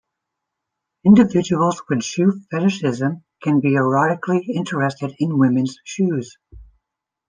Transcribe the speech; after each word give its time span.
Individuals 1.05 1.83
with 1.87 2.01
shoe 2.03 2.41
fetishism 2.49 3.23
can 3.43 3.59
be 3.59 3.75
erotically 3.75 4.43
interested 4.47 5.13
in 5.19 5.37
women's 5.37 5.77
shoes. 5.85 6.39